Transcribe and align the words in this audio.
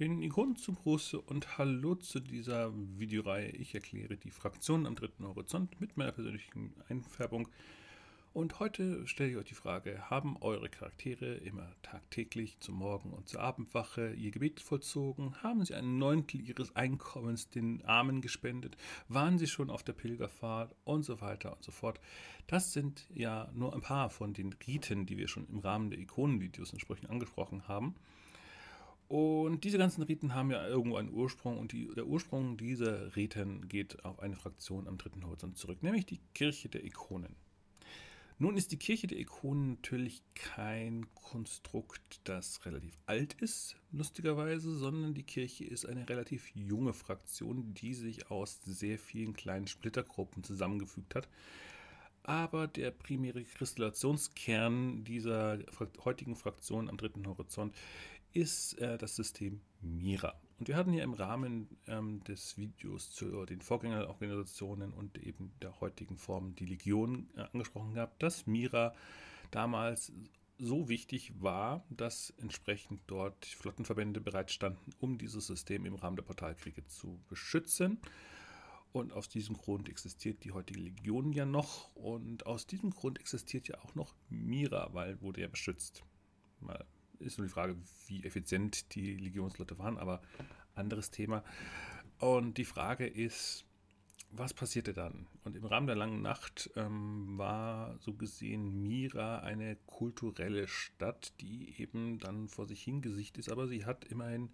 Den 0.00 0.22
Ikonen 0.22 0.56
zum 0.56 0.74
Gruße 0.74 1.20
und 1.20 1.56
Hallo 1.56 1.94
zu 1.94 2.18
dieser 2.18 2.72
Videoreihe. 2.98 3.50
Ich 3.50 3.76
erkläre 3.76 4.16
die 4.16 4.32
Fraktionen 4.32 4.86
am 4.86 4.96
dritten 4.96 5.24
Horizont 5.24 5.80
mit 5.80 5.96
meiner 5.96 6.10
persönlichen 6.10 6.74
Einfärbung. 6.88 7.46
Und 8.32 8.58
heute 8.58 9.06
stelle 9.06 9.30
ich 9.30 9.36
euch 9.36 9.44
die 9.44 9.54
Frage, 9.54 10.10
haben 10.10 10.36
eure 10.40 10.68
Charaktere 10.68 11.34
immer 11.34 11.70
tagtäglich 11.82 12.58
zum 12.58 12.74
Morgen- 12.74 13.12
und 13.12 13.28
zur 13.28 13.40
Abendwache 13.40 14.12
ihr 14.14 14.32
Gebet 14.32 14.58
vollzogen? 14.58 15.40
Haben 15.44 15.64
sie 15.64 15.76
ein 15.76 15.96
Neuntel 15.98 16.40
ihres 16.40 16.74
Einkommens 16.74 17.48
den 17.50 17.84
Armen 17.84 18.20
gespendet? 18.20 18.76
Waren 19.06 19.38
sie 19.38 19.46
schon 19.46 19.70
auf 19.70 19.84
der 19.84 19.92
Pilgerfahrt? 19.92 20.74
Und 20.82 21.04
so 21.04 21.20
weiter 21.20 21.52
und 21.52 21.62
so 21.62 21.70
fort. 21.70 22.00
Das 22.48 22.72
sind 22.72 23.06
ja 23.14 23.48
nur 23.54 23.72
ein 23.72 23.80
paar 23.80 24.10
von 24.10 24.32
den 24.32 24.56
Riten, 24.66 25.06
die 25.06 25.18
wir 25.18 25.28
schon 25.28 25.46
im 25.46 25.60
Rahmen 25.60 25.90
der 25.90 26.00
Ikonenvideos 26.00 26.72
entsprechend 26.72 27.10
angesprochen 27.10 27.68
haben. 27.68 27.94
Und 29.08 29.64
diese 29.64 29.78
ganzen 29.78 30.02
Riten 30.02 30.34
haben 30.34 30.50
ja 30.50 30.66
irgendwo 30.66 30.96
einen 30.96 31.12
Ursprung 31.12 31.58
und 31.58 31.72
die, 31.72 31.88
der 31.94 32.06
Ursprung 32.06 32.56
dieser 32.56 33.14
Riten 33.16 33.68
geht 33.68 34.04
auf 34.04 34.20
eine 34.20 34.36
Fraktion 34.36 34.88
am 34.88 34.96
dritten 34.96 35.24
Horizont 35.24 35.58
zurück, 35.58 35.82
nämlich 35.82 36.06
die 36.06 36.20
Kirche 36.34 36.68
der 36.68 36.84
Ikonen. 36.84 37.36
Nun 38.38 38.56
ist 38.56 38.72
die 38.72 38.78
Kirche 38.78 39.06
der 39.06 39.20
Ikonen 39.20 39.74
natürlich 39.74 40.22
kein 40.34 41.06
Konstrukt, 41.14 42.20
das 42.24 42.66
relativ 42.66 42.98
alt 43.06 43.34
ist, 43.34 43.76
lustigerweise, 43.92 44.76
sondern 44.76 45.14
die 45.14 45.22
Kirche 45.22 45.64
ist 45.64 45.86
eine 45.86 46.08
relativ 46.08 46.50
junge 46.54 46.94
Fraktion, 46.94 47.74
die 47.74 47.94
sich 47.94 48.32
aus 48.32 48.60
sehr 48.64 48.98
vielen 48.98 49.34
kleinen 49.34 49.68
Splittergruppen 49.68 50.42
zusammengefügt 50.42 51.14
hat. 51.14 51.28
Aber 52.24 52.66
der 52.66 52.90
primäre 52.90 53.44
Kristallationskern 53.44 55.04
dieser 55.04 55.58
heutigen 56.04 56.34
Fraktion 56.34 56.88
am 56.88 56.96
dritten 56.96 57.28
Horizont 57.28 57.74
ist 58.34 58.74
äh, 58.80 58.98
das 58.98 59.16
System 59.16 59.60
Mira. 59.80 60.38
Und 60.58 60.68
wir 60.68 60.76
hatten 60.76 60.92
ja 60.92 61.02
im 61.02 61.14
Rahmen 61.14 61.68
ähm, 61.88 62.22
des 62.24 62.56
Videos 62.56 63.10
zu 63.10 63.44
den 63.46 63.60
Vorgängerorganisationen 63.60 64.92
und 64.92 65.18
eben 65.18 65.52
der 65.62 65.80
heutigen 65.80 66.16
Form 66.16 66.54
die 66.54 66.66
Legion 66.66 67.28
äh, 67.36 67.42
angesprochen 67.52 67.94
gehabt, 67.94 68.22
dass 68.22 68.46
Mira 68.46 68.94
damals 69.50 70.12
so 70.58 70.88
wichtig 70.88 71.32
war, 71.40 71.84
dass 71.90 72.30
entsprechend 72.38 73.00
dort 73.06 73.44
Flottenverbände 73.44 74.20
bereitstanden, 74.20 74.92
um 75.00 75.18
dieses 75.18 75.46
System 75.46 75.84
im 75.84 75.96
Rahmen 75.96 76.16
der 76.16 76.22
Portalkriege 76.22 76.86
zu 76.86 77.20
beschützen. 77.28 77.98
Und 78.92 79.12
aus 79.12 79.28
diesem 79.28 79.56
Grund 79.56 79.88
existiert 79.88 80.44
die 80.44 80.52
heutige 80.52 80.80
Legion 80.80 81.32
ja 81.32 81.44
noch. 81.44 81.92
Und 81.96 82.46
aus 82.46 82.68
diesem 82.68 82.90
Grund 82.90 83.18
existiert 83.18 83.66
ja 83.66 83.80
auch 83.80 83.96
noch 83.96 84.14
Mira, 84.30 84.90
weil 84.92 85.20
wurde 85.20 85.40
ja 85.40 85.48
beschützt. 85.48 86.04
Mal 86.60 86.86
ist 87.20 87.38
nur 87.38 87.46
die 87.46 87.52
Frage, 87.52 87.76
wie 88.06 88.24
effizient 88.24 88.94
die 88.94 89.16
Legionsleute 89.16 89.78
waren, 89.78 89.98
aber 89.98 90.22
anderes 90.74 91.10
Thema. 91.10 91.44
Und 92.18 92.58
die 92.58 92.64
Frage 92.64 93.06
ist, 93.06 93.64
was 94.30 94.52
passierte 94.52 94.92
dann? 94.92 95.26
Und 95.44 95.56
im 95.56 95.64
Rahmen 95.64 95.86
der 95.86 95.96
langen 95.96 96.22
Nacht 96.22 96.70
ähm, 96.76 97.38
war 97.38 97.96
so 98.00 98.14
gesehen 98.14 98.82
Mira 98.82 99.38
eine 99.38 99.76
kulturelle 99.86 100.66
Stadt, 100.66 101.32
die 101.40 101.74
eben 101.78 102.18
dann 102.18 102.48
vor 102.48 102.66
sich 102.66 102.82
hingesicht 102.82 103.38
ist, 103.38 103.50
aber 103.50 103.68
sie 103.68 103.84
hat 103.84 104.04
immerhin 104.04 104.50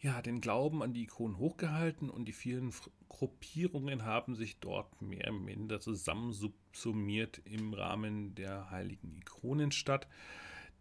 ja, 0.00 0.22
den 0.22 0.40
Glauben 0.40 0.82
an 0.82 0.94
die 0.94 1.02
Ikonen 1.02 1.38
hochgehalten 1.38 2.08
und 2.08 2.24
die 2.24 2.32
vielen 2.32 2.72
Gruppierungen 3.08 4.04
haben 4.04 4.34
sich 4.34 4.58
dort 4.58 5.02
mehr 5.02 5.28
oder 5.28 5.32
minder 5.32 5.80
zusammen 5.80 6.32
subsumiert 6.32 7.42
im 7.44 7.74
Rahmen 7.74 8.34
der 8.34 8.70
heiligen 8.70 9.14
Ikonenstadt 9.14 10.08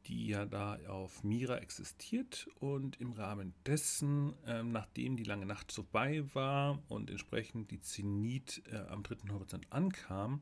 die 0.08 0.28
ja 0.28 0.46
da 0.46 0.78
auf 0.88 1.24
Mira 1.24 1.58
existiert 1.58 2.48
und 2.60 3.00
im 3.00 3.12
Rahmen 3.14 3.54
dessen, 3.66 4.34
äh, 4.46 4.64
nachdem 4.64 5.18
die 5.18 5.24
lange 5.24 5.46
Nacht 5.46 5.72
vorbei 5.72 6.24
war 6.34 6.82
und 6.88 7.10
entsprechend 7.10 7.72
die 7.72 7.82
Zenit 7.82 8.62
äh, 8.72 8.78
am 8.90 9.04
dritten 9.04 9.32
Horizont 9.32 9.68
ankam, 9.72 10.42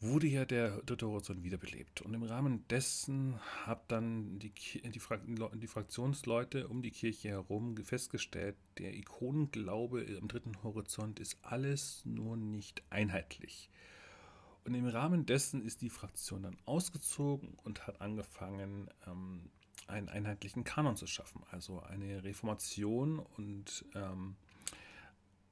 wurde 0.00 0.26
ja 0.26 0.46
der 0.46 0.82
dritte 0.82 1.06
Horizont 1.06 1.44
wiederbelebt. 1.44 2.00
Und 2.00 2.14
im 2.14 2.22
Rahmen 2.22 2.66
dessen 2.68 3.38
hat 3.66 3.90
dann 3.92 4.38
die, 4.38 4.50
die, 4.50 4.98
Fra 4.98 5.18
die 5.18 5.66
Fraktionsleute 5.66 6.68
um 6.68 6.82
die 6.82 6.90
Kirche 6.90 7.28
herum 7.28 7.76
festgestellt, 7.76 8.56
der 8.78 8.94
Ikonenglaube 8.94 10.06
am 10.20 10.28
dritten 10.28 10.62
Horizont 10.62 11.20
ist 11.20 11.36
alles 11.42 12.02
nur 12.06 12.36
nicht 12.36 12.82
einheitlich. 12.88 13.68
Und 14.64 14.74
im 14.74 14.86
Rahmen 14.86 15.26
dessen 15.26 15.62
ist 15.62 15.80
die 15.80 15.90
Fraktion 15.90 16.42
dann 16.42 16.56
ausgezogen 16.66 17.54
und 17.64 17.86
hat 17.86 18.00
angefangen, 18.00 18.88
ähm, 19.06 19.50
einen 19.86 20.08
einheitlichen 20.08 20.64
Kanon 20.64 20.96
zu 20.96 21.06
schaffen. 21.06 21.42
Also 21.50 21.80
eine 21.80 22.22
Reformation 22.22 23.18
und 23.18 23.84
ähm, 23.94 24.36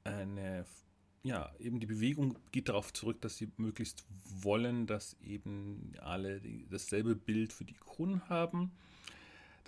eine, 0.03 0.65
ja, 1.23 1.51
eben 1.59 1.79
die 1.79 1.87
Bewegung 1.87 2.37
geht 2.51 2.69
darauf 2.69 2.93
zurück, 2.93 3.19
dass 3.21 3.37
sie 3.37 3.51
möglichst 3.57 4.05
wollen, 4.41 4.87
dass 4.87 5.17
eben 5.21 5.93
alle 5.99 6.41
dasselbe 6.69 7.15
Bild 7.15 7.51
für 7.51 7.65
die 7.65 7.73
Ikonen 7.73 8.29
haben 8.29 8.71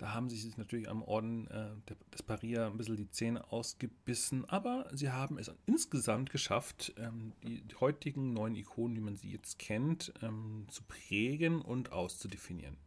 da 0.02 0.14
haben 0.14 0.28
sie 0.28 0.36
sich 0.36 0.56
natürlich 0.56 0.88
am 0.88 1.00
Orden 1.04 1.46
äh, 1.46 1.70
des 2.12 2.24
Paria 2.24 2.66
ein 2.66 2.76
bisschen 2.76 2.96
die 2.96 3.08
Zähne 3.08 3.52
ausgebissen, 3.52 4.44
aber 4.46 4.90
sie 4.92 5.12
haben 5.12 5.38
es 5.38 5.48
insgesamt 5.66 6.30
geschafft, 6.30 6.92
ähm, 6.96 7.34
die, 7.44 7.62
die, 7.62 7.76
heutigen 7.76 8.32
neuen 8.32 8.56
Ikonen, 8.56 8.96
wie 8.96 9.00
man 9.00 9.14
sie 9.14 9.30
jetzt 9.30 9.60
kennt, 9.60 10.12
ähm, 10.20 10.66
zu 10.68 10.82
prägen 10.82 11.62
und 11.62 11.92
auszudefinieren. 11.92 12.78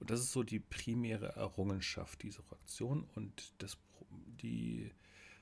Und 0.00 0.08
das 0.08 0.20
ist 0.20 0.32
so 0.32 0.42
die 0.42 0.58
primäre 0.58 1.36
Errungenschaft 1.36 2.22
dieser 2.22 2.42
Fraktion 2.42 3.04
und 3.14 3.52
das, 3.58 3.76
die 4.40 4.90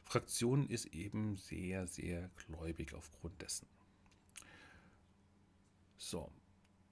Fraktion 0.02 0.66
ist 0.66 0.86
eben 0.86 1.36
sehr, 1.36 1.86
sehr 1.86 2.30
gläubig 2.30 2.94
aufgrund 2.94 3.40
dessen. 3.40 3.68
So, 5.98 6.32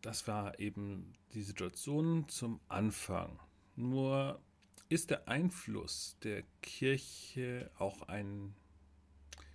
das 0.03 0.29
war 0.29 0.61
eben 0.61 1.15
die 1.35 1.43
Situation 1.43 2.29
zum 2.29 2.61
Anfang. 2.69 3.41
Nur 3.79 4.41
ist 4.89 5.11
der 5.11 5.29
Einfluss 5.29 6.17
der 6.25 6.43
Kirche 6.63 7.71
auch 7.79 8.03
ein 8.09 8.57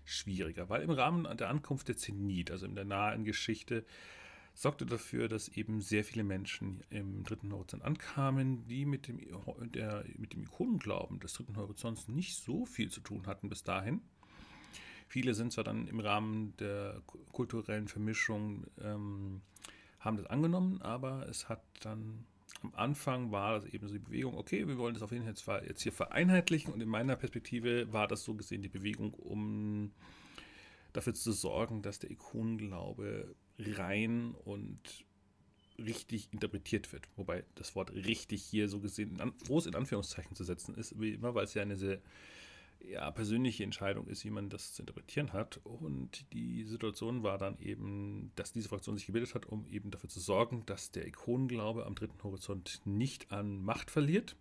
schwieriger, 0.06 0.70
weil 0.70 0.82
im 0.82 0.92
Rahmen 0.92 1.36
der 1.36 1.50
Ankunft 1.50 1.90
der 1.90 1.98
Zenit, 1.98 2.50
also 2.50 2.66
in 2.66 2.74
der 2.74 2.86
nahen 2.86 3.26
Geschichte, 3.26 3.86
sorgte 4.54 4.86
dafür, 4.86 5.28
dass 5.28 5.50
eben 5.50 5.82
sehr 5.82 6.06
viele 6.06 6.24
Menschen 6.24 6.86
im 6.90 7.26
dritten 7.26 7.52
Horizont 7.52 7.84
ankamen, 7.84 8.66
die 8.66 8.86
mit 8.86 9.10
dem, 9.10 9.20
der, 9.74 10.06
mit 10.16 10.32
dem 10.32 10.44
Ikonenglauben 10.44 11.20
des 11.20 11.34
dritten 11.34 11.58
Horizonts 11.58 12.08
nicht 12.08 12.38
so 12.38 12.66
viel 12.66 12.90
zu 12.90 13.02
tun 13.02 13.28
hatten 13.28 13.50
bis 13.50 13.64
dahin. 13.64 14.00
Viele 15.10 15.34
sind 15.34 15.52
zwar 15.52 15.66
dann 15.66 15.86
im 15.90 16.00
Rahmen 16.00 16.56
der 16.58 17.02
kulturellen 17.34 17.90
Vermischung, 17.90 18.68
ähm, 18.80 19.42
haben 20.00 20.16
das 20.16 20.28
angenommen, 20.28 20.82
aber 20.82 21.28
es 21.28 21.50
hat 21.50 21.62
dann 21.82 22.26
am 22.64 22.74
Anfang 22.76 23.32
war 23.32 23.60
das 23.60 23.66
eben 23.66 23.88
so 23.88 23.94
die 23.94 24.00
Bewegung, 24.00 24.38
okay, 24.38 24.68
wir 24.68 24.78
wollen 24.78 24.94
das 24.94 25.04
auf 25.04 25.12
jeden 25.12 25.36
Fall 25.36 25.66
jetzt 25.68 25.84
hier 25.84 25.92
vereinheitlichen 25.92 26.74
und 26.74 26.82
in 26.82 26.90
meiner 26.90 27.16
Perspektive 27.16 27.92
war 27.92 28.08
das 28.08 28.24
so 28.24 28.36
gesehen 28.36 28.62
die 28.62 28.70
Bewegung, 28.70 29.14
um 29.14 29.92
dafür 30.94 31.14
zu 31.14 31.32
sorgen, 31.32 31.82
dass 31.82 32.00
der 32.00 32.12
Ikonenglaube 32.12 33.36
rein 33.60 34.34
und 34.46 35.06
richtig 35.78 36.32
interpretiert 36.32 36.94
wird. 36.94 37.08
Wobei 37.16 37.44
das 37.56 37.76
Wort 37.76 37.92
richtig 37.94 38.44
hier 38.44 38.70
so 38.70 38.80
gesehen 38.80 39.20
groß 39.46 39.66
in 39.66 39.76
Anführungszeichen 39.76 40.36
zu 40.36 40.44
setzen 40.44 40.76
ist, 40.76 41.00
wie 41.00 41.14
immer, 41.14 41.36
weil 41.36 41.46
es 41.46 41.54
ja 41.54 41.64
eine 41.64 41.78
sehr 41.78 42.00
ja, 42.84 43.10
persönliche 43.12 43.64
Entscheidung 43.64 44.08
ist, 44.08 44.26
wie 44.26 44.30
man 44.30 44.50
das 44.50 44.74
zu 44.74 44.82
interpretieren 44.82 45.34
hat. 45.34 45.60
Und 45.64 46.32
die 46.34 46.64
Situation 46.64 47.24
war 47.24 47.38
dann 47.38 47.58
eben, 47.60 48.32
dass 48.36 48.52
diese 48.52 48.70
Fraktion 48.70 48.98
sich 48.98 49.08
gebildet 49.08 49.36
hat, 49.36 49.46
um 49.46 49.66
eben 49.68 49.92
dafür 49.92 50.10
zu 50.10 50.20
sorgen, 50.20 50.66
dass 50.66 50.92
der 50.92 51.08
Ikonenglaube 51.08 51.86
am 51.86 51.96
dritten 51.96 52.22
Horizont 52.24 52.82
nicht 52.86 53.32
an 53.32 53.64
Macht 53.64 53.90
verliert. 53.90 54.36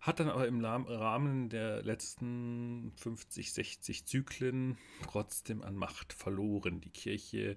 Hat 0.00 0.20
dann 0.20 0.28
aber 0.28 0.46
im 0.46 0.62
Rahmen 0.62 1.48
der 1.48 1.82
letzten 1.82 2.92
50, 2.96 3.52
60 3.52 4.04
Zyklen 4.04 4.76
trotzdem 5.02 5.62
an 5.62 5.76
Macht 5.76 6.12
verloren. 6.12 6.82
Die 6.82 6.90
Kirche 6.90 7.56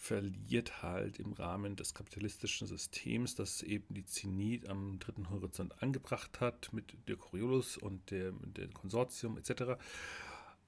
verliert 0.00 0.82
halt 0.82 1.18
im 1.18 1.34
Rahmen 1.34 1.76
des 1.76 1.92
kapitalistischen 1.92 2.66
Systems, 2.66 3.34
das 3.34 3.62
eben 3.62 3.92
die 3.92 4.06
Zenit 4.06 4.66
am 4.66 4.98
dritten 4.98 5.28
Horizont 5.28 5.82
angebracht 5.82 6.40
hat 6.40 6.72
mit 6.72 6.96
der 7.06 7.16
Coriolis 7.16 7.76
und 7.76 8.10
dem, 8.10 8.54
dem 8.54 8.72
Konsortium 8.72 9.36
etc. 9.36 9.78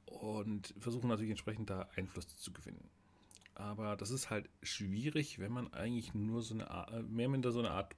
Und 0.05 0.75
versuchen 0.79 1.08
natürlich 1.08 1.31
entsprechend 1.31 1.70
da 1.70 1.88
Einfluss 1.96 2.37
zu 2.37 2.52
gewinnen. 2.52 2.90
Aber 3.55 3.96
das 3.96 4.11
ist 4.11 4.29
halt 4.29 4.50
schwierig, 4.62 5.38
wenn 5.38 5.50
man 5.50 5.73
eigentlich 5.73 6.12
nur 6.12 6.43
so 6.43 6.52
eine 6.52 6.70
Art, 6.70 6.93
äh, 6.93 7.02
mehr 7.02 7.31
oder 7.31 7.52
so 7.52 7.61
eine 7.61 7.70
Art 7.70 7.96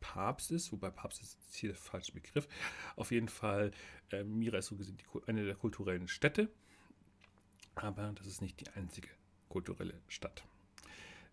Papst 0.00 0.50
ist, 0.50 0.72
wobei 0.72 0.88
Papst 0.88 1.20
ist 1.20 1.38
hier 1.52 1.70
der 1.70 1.78
falsche 1.78 2.12
Begriff. 2.12 2.48
Auf 2.96 3.10
jeden 3.10 3.28
Fall, 3.28 3.70
äh, 4.10 4.24
Mira 4.24 4.56
ist 4.56 4.68
so 4.68 4.76
gesehen 4.76 4.96
die, 4.96 5.28
eine 5.28 5.44
der 5.44 5.56
kulturellen 5.56 6.08
Städte, 6.08 6.48
aber 7.74 8.12
das 8.14 8.26
ist 8.26 8.40
nicht 8.40 8.60
die 8.60 8.70
einzige 8.70 9.10
kulturelle 9.50 10.00
Stadt. 10.08 10.42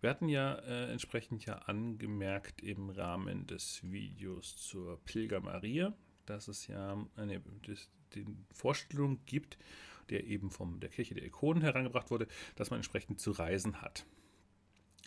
Wir 0.02 0.10
hatten 0.10 0.28
ja 0.28 0.54
äh, 0.54 0.90
entsprechend 0.90 1.46
ja 1.46 1.54
angemerkt 1.58 2.60
im 2.60 2.90
Rahmen 2.90 3.46
des 3.46 3.80
Videos 3.84 4.56
zur 4.56 4.98
Pilger 5.04 5.38
Maria, 5.38 5.94
dass 6.26 6.48
es 6.48 6.66
ja 6.66 7.06
eine 7.14 7.40
das, 7.64 7.88
die 8.12 8.26
Vorstellung 8.52 9.20
gibt, 9.26 9.58
der 10.10 10.24
eben 10.24 10.50
von 10.50 10.80
der 10.80 10.90
Kirche 10.90 11.14
der 11.14 11.24
Ikonen 11.24 11.62
herangebracht 11.62 12.10
wurde, 12.10 12.26
dass 12.56 12.70
man 12.70 12.78
entsprechend 12.78 13.20
zu 13.20 13.30
reisen 13.30 13.80
hat. 13.80 14.04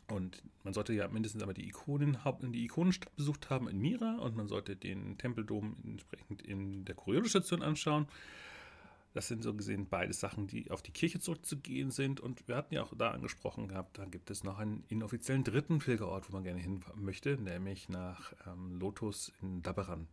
Und 0.08 0.42
man 0.64 0.74
sollte 0.74 0.94
ja 0.94 1.10
mindestens 1.10 1.44
aber 1.44 1.54
die, 1.54 1.68
Ikonen, 1.68 2.18
die 2.54 2.64
Ikonenstadt 2.64 3.14
besucht 3.18 3.50
haben 3.50 3.68
in 3.68 3.80
Mira 3.80 4.16
und 4.20 4.38
man 4.38 4.48
sollte 4.48 4.78
den 4.78 5.18
Tempeldom 5.18 5.76
entsprechend 5.84 6.42
in 6.42 6.86
der 6.86 6.96
Coriolis-Station 6.96 7.64
anschauen. 7.64 8.08
Das 9.16 9.30
sind 9.30 9.44
so 9.44 9.54
gesehen 9.54 9.88
beide 9.90 10.12
Sachen, 10.12 10.46
die 10.46 10.70
auf 10.72 10.82
die 10.82 10.92
Kirche 10.92 11.22
zurückzugehen 11.22 11.90
sind. 11.90 12.20
Und 12.20 12.46
wir 12.50 12.58
hatten 12.58 12.74
ja 12.74 12.84
auch 12.84 12.94
da 12.98 13.12
angesprochen 13.12 13.70
gehabt, 13.70 13.98
da 13.98 14.04
gibt 14.04 14.30
es 14.30 14.44
noch 14.44 14.60
einen 14.60 14.84
inoffiziellen 14.90 15.46
dritten 15.46 15.80
Pilgerort, 15.80 16.30
wo 16.30 16.34
man 16.34 16.44
gerne 16.44 16.60
hin 16.60 16.84
möchte, 16.96 17.38
nämlich 17.38 17.88
nach 17.88 18.34
ähm, 18.46 18.78
Lotus 18.78 19.32
in 19.42 19.62
Dabaran. 19.62 20.08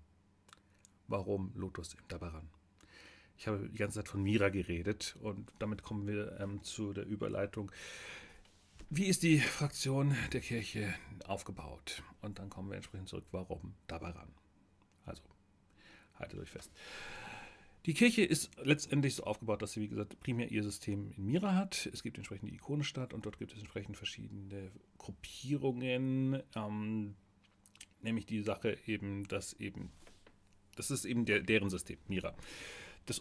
Warum 1.09 1.53
Lotus 1.57 1.95
in 1.95 2.01
Dabaran? 2.07 2.49
Ich 3.37 3.49
habe 3.49 3.69
die 3.69 3.79
ganze 3.79 3.99
Zeit 3.99 4.09
von 4.09 4.23
Mira 4.23 4.51
geredet 4.51 5.17
und 5.21 5.53
damit 5.59 5.83
kommen 5.83 6.07
wir 6.07 6.39
ähm, 6.39 6.63
zu 6.63 6.93
der 6.93 7.05
Überleitung 7.05 7.73
wie 8.95 9.07
ist 9.07 9.23
die 9.23 9.39
Fraktion 9.39 10.15
der 10.35 10.43
Kirche 10.43 10.93
aufgebaut? 11.25 12.03
Und 12.21 12.39
dann 12.39 12.51
kommen 12.51 12.69
wir 12.69 12.77
entsprechend 12.77 13.09
zurück, 13.09 13.25
warum 13.31 13.75
dabei 13.87 14.11
ran. 14.11 14.29
Also, 15.07 15.23
haltet 16.19 16.39
euch 16.39 16.51
fest. 16.51 16.71
Die 17.87 17.95
Kirche 17.95 18.23
ist 18.23 18.51
letztendlich 18.63 19.17
so 19.17 19.25
aufgebaut, 19.25 19.61
dass 19.61 19.73
sie, 19.73 19.81
wie 19.81 19.89
gesagt, 19.89 20.21
primär 20.21 20.51
ihr 20.51 20.63
System 20.63 21.13
in 21.17 21.27
Mira 21.27 21.55
hat. 21.55 21.89
Es 21.93 22.03
gibt 22.03 22.17
entsprechend 22.17 22.51
die 22.51 22.55
Ikonenstadt 22.55 23.13
und 23.13 23.27
dort 23.27 23.39
gibt 23.39 23.53
es 23.53 23.59
entsprechend 23.59 23.97
verschiedene 23.97 24.71
Gruppierungen. 24.99 26.43
Ähm, 26.55 27.17
nämlich 28.03 28.27
die 28.27 28.41
Sache 28.43 28.79
eben, 28.87 29.27
dass 29.27 29.55
eben, 29.55 29.91
das 30.77 30.93
ist 30.93 31.05
eben 31.05 31.25
der, 31.25 31.41
deren 31.41 31.71
System, 31.71 31.99
Mira. 32.07 32.35
Das, 33.07 33.21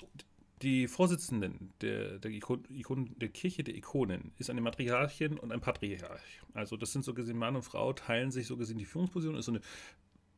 die 0.61 0.87
Vorsitzenden 0.87 1.73
der, 1.81 2.19
der, 2.19 2.29
Ikon, 2.29 3.15
der 3.17 3.29
Kirche 3.29 3.63
der 3.63 3.75
Ikonen 3.75 4.31
ist 4.37 4.51
eine 4.51 4.61
Matriarchin 4.61 5.39
und 5.39 5.51
ein 5.51 5.61
Patriarch. 5.61 6.41
Also 6.53 6.77
das 6.77 6.91
sind 6.91 7.03
so 7.03 7.15
gesehen 7.15 7.37
Mann 7.37 7.55
und 7.55 7.63
Frau, 7.63 7.93
teilen 7.93 8.29
sich 8.29 8.45
so 8.45 8.57
gesehen 8.57 8.77
die 8.77 8.85
Führungsposition, 8.85 9.35
ist 9.37 9.45
so 9.45 9.53
eine, 9.53 9.61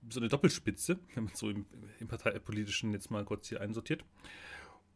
so 0.10 0.20
eine 0.20 0.30
Doppelspitze, 0.30 1.00
wenn 1.14 1.26
man 1.26 1.36
so 1.36 1.50
im, 1.50 1.66
im 2.00 2.08
parteipolitischen 2.08 2.94
jetzt 2.94 3.12
mal 3.12 3.26
kurz 3.26 3.50
hier 3.50 3.62
einsortiert. 3.62 4.04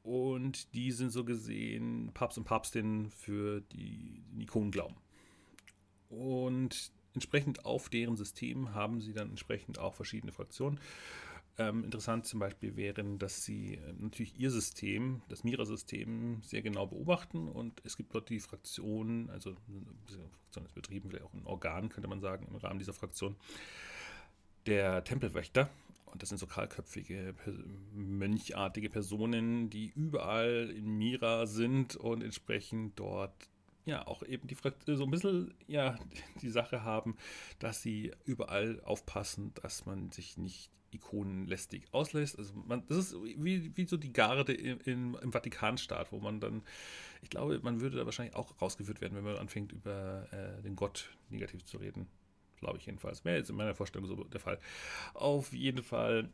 Und 0.03 0.73
die 0.73 0.91
sind 0.91 1.11
so 1.11 1.25
gesehen 1.25 2.11
Papst 2.13 2.37
und 2.37 2.45
Papstin 2.45 3.09
für 3.11 3.61
die, 3.61 4.23
den 4.31 4.41
Ikonenglauben. 4.41 4.95
Und 6.09 6.91
entsprechend 7.13 7.65
auf 7.65 7.89
deren 7.89 8.15
System 8.15 8.73
haben 8.73 9.01
sie 9.01 9.13
dann 9.13 9.29
entsprechend 9.29 9.79
auch 9.79 9.95
verschiedene 9.95 10.31
Fraktionen. 10.31 10.79
Ähm, 11.59 11.83
interessant 11.83 12.27
zum 12.27 12.39
Beispiel 12.39 12.75
wären, 12.75 13.17
dass 13.17 13.43
sie 13.43 13.73
äh, 13.75 13.93
natürlich 13.97 14.39
ihr 14.39 14.51
System, 14.51 15.23
das 15.27 15.43
Mira-System, 15.43 16.41
sehr 16.43 16.61
genau 16.61 16.85
beobachten 16.85 17.47
und 17.47 17.81
es 17.83 17.97
gibt 17.97 18.13
dort 18.13 18.29
die 18.29 18.39
Fraktion, 18.39 19.31
also 19.31 19.55
Fraktion 20.05 20.65
ist 20.65 20.75
betrieben, 20.75 21.09
vielleicht 21.09 21.25
auch 21.25 21.33
ein 21.33 21.47
Organ, 21.47 21.89
könnte 21.89 22.07
man 22.07 22.21
sagen, 22.21 22.45
im 22.47 22.55
Rahmen 22.57 22.77
dieser 22.77 22.93
Fraktion, 22.93 23.35
der 24.67 25.03
Tempelwächter. 25.03 25.69
Und 26.05 26.21
das 26.21 26.29
sind 26.29 26.37
so 26.37 26.47
kahlköpfige, 26.47 27.35
mönchartige 27.93 28.89
Personen, 28.89 29.69
die 29.69 29.91
überall 29.95 30.71
in 30.75 30.97
Mira 30.97 31.45
sind 31.45 31.95
und 31.95 32.23
entsprechend 32.23 32.99
dort 32.99 33.49
ja 33.85 34.05
auch 34.05 34.21
eben 34.23 34.47
die 34.47 34.55
so 34.95 35.03
ein 35.05 35.11
bisschen 35.11 35.53
ja 35.67 35.97
die 36.41 36.49
Sache 36.49 36.83
haben, 36.83 37.15
dass 37.59 37.81
sie 37.81 38.11
überall 38.25 38.81
aufpassen, 38.83 39.53
dass 39.61 39.85
man 39.85 40.11
sich 40.11 40.37
nicht 40.37 40.71
ikonenlästig 40.91 41.83
auslässt. 41.91 42.37
Also 42.37 42.53
man, 42.53 42.85
das 42.87 42.97
ist 42.97 43.15
wie, 43.15 43.75
wie 43.75 43.85
so 43.85 43.97
die 43.97 44.13
Garde 44.13 44.53
im, 44.53 44.79
im, 44.85 45.17
im, 45.21 45.31
Vatikanstaat, 45.31 46.11
wo 46.11 46.19
man 46.19 46.39
dann, 46.39 46.63
ich 47.21 47.29
glaube, 47.29 47.59
man 47.61 47.81
würde 47.81 47.97
da 47.97 48.05
wahrscheinlich 48.05 48.35
auch 48.35 48.59
rausgeführt 48.61 49.01
werden, 49.01 49.15
wenn 49.15 49.23
man 49.23 49.37
anfängt, 49.37 49.71
über 49.71 50.27
äh, 50.31 50.61
den 50.61 50.75
Gott 50.75 51.09
negativ 51.29 51.65
zu 51.65 51.77
reden. 51.77 52.07
Glaube 52.59 52.77
ich 52.77 52.85
jedenfalls. 52.85 53.23
Wäre 53.25 53.37
jetzt 53.37 53.49
in 53.49 53.55
meiner 53.55 53.75
Vorstellung 53.75 54.07
so 54.07 54.23
der 54.23 54.39
Fall. 54.39 54.59
Auf 55.13 55.53
jeden 55.53 55.83
Fall 55.83 56.29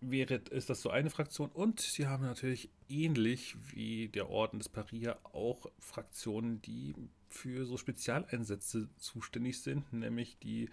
wäre, 0.00 0.34
ist 0.34 0.68
das 0.68 0.82
so 0.82 0.90
eine 0.90 1.10
Fraktion. 1.10 1.50
Und 1.50 1.80
sie 1.80 2.06
haben 2.06 2.24
natürlich 2.24 2.70
ähnlich 2.88 3.56
wie 3.74 4.08
der 4.08 4.28
Orden 4.28 4.58
des 4.58 4.68
Paria 4.68 5.18
auch 5.32 5.66
Fraktionen, 5.78 6.60
die 6.62 6.94
für 7.28 7.64
so 7.64 7.76
Spezialeinsätze 7.76 8.88
zuständig 8.96 9.62
sind, 9.62 9.92
nämlich 9.92 10.38
die 10.38 10.68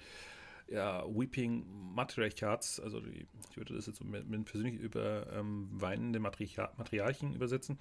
ja, 0.67 1.03
Weeping 1.07 1.65
Matriarchats, 1.95 2.79
also 2.79 2.99
die, 2.99 3.25
ich 3.49 3.57
würde 3.57 3.75
das 3.75 3.87
jetzt 3.87 4.03
mit, 4.03 4.27
mit 4.27 4.45
persönlich 4.45 4.79
über 4.79 5.25
ähm, 5.33 5.67
weinende 5.71 6.19
Matriarch 6.19 6.77
Matriarchen 6.77 7.33
übersetzen. 7.33 7.77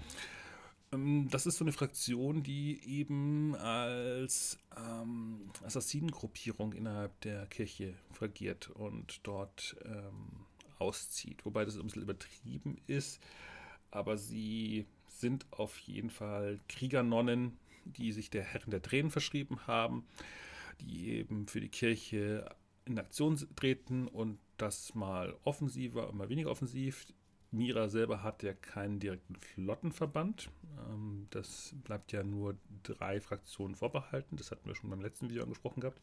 Ähm, 0.92 1.28
das 1.30 1.46
ist 1.46 1.58
so 1.58 1.64
eine 1.64 1.72
Fraktion, 1.72 2.42
die 2.42 2.80
eben 2.84 3.54
als 3.56 4.58
ähm, 4.76 5.50
Assassinengruppierung 5.64 6.72
innerhalb 6.72 7.20
der 7.20 7.46
Kirche 7.46 7.94
regiert 8.20 8.70
und 8.70 9.20
dort 9.22 9.76
ähm, 9.84 10.46
auszieht. 10.78 11.44
Wobei 11.44 11.64
das 11.64 11.76
ein 11.76 11.84
bisschen 11.84 12.02
übertrieben 12.02 12.78
ist, 12.86 13.20
aber 13.90 14.16
sie 14.16 14.86
sind 15.06 15.46
auf 15.50 15.78
jeden 15.80 16.10
Fall 16.10 16.60
Kriegernonnen, 16.68 17.56
die 17.84 18.12
sich 18.12 18.30
der 18.30 18.42
Herren 18.42 18.70
der 18.70 18.82
Tränen 18.82 19.10
verschrieben 19.10 19.66
haben, 19.66 20.04
die 20.80 21.08
eben 21.10 21.48
für 21.48 21.60
die 21.60 21.70
Kirche 21.70 22.48
in 22.84 22.98
Aktion 22.98 23.36
treten 23.56 24.08
und 24.08 24.38
das 24.56 24.94
mal 24.94 25.36
offensiver, 25.44 26.12
mal 26.12 26.28
weniger 26.28 26.50
offensiv. 26.50 27.06
Mira 27.50 27.88
selber 27.88 28.22
hat 28.22 28.42
ja 28.42 28.52
keinen 28.52 29.00
direkten 29.00 29.36
Flottenverband. 29.36 30.50
Ähm, 30.88 31.26
das 31.30 31.74
bleibt 31.84 32.12
ja 32.12 32.22
nur 32.22 32.56
drei 32.82 33.20
Fraktionen 33.20 33.74
vorbehalten. 33.74 34.36
Das 34.36 34.50
hatten 34.50 34.68
wir 34.68 34.74
schon 34.74 34.90
beim 34.90 35.00
letzten 35.00 35.30
Video 35.30 35.42
angesprochen 35.42 35.80
gehabt. 35.80 36.00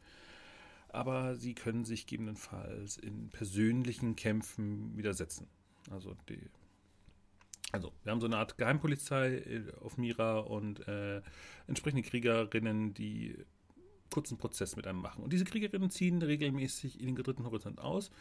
Aber 0.90 1.36
sie 1.36 1.54
können 1.54 1.86
sich 1.86 2.08
gegebenenfalls 2.08 2.98
in 2.98 3.30
persönlichen 3.30 4.16
Kämpfen 4.16 4.98
widersetzen. 4.98 5.48
Also 5.92 6.16
die 6.30 6.40
also, 7.72 7.92
wir 8.04 8.12
haben 8.12 8.22
so 8.22 8.28
eine 8.28 8.38
Art 8.38 8.58
Geheimpolizei 8.58 9.36
äh, 9.36 9.64
auf 9.82 9.98
Mira 9.98 10.40
und 10.40 10.88
äh, 10.88 11.22
entsprechende 11.68 12.04
Kriegerinnen, 12.04 12.94
die 12.94 13.36
kurzen 14.12 14.38
Prozess 14.38 14.78
mit 14.78 14.88
einem 14.88 15.02
machen. 15.02 15.24
Und 15.26 15.34
diese 15.34 15.44
Kriegerinnen 15.44 15.90
ziehen 15.90 16.22
regelmäßig 16.22 17.02
in 17.02 17.08
den 17.08 17.16
dritten 17.16 17.44
Horizont 17.44 17.80
aus. 17.80 18.12